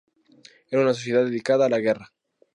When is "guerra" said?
1.77-2.11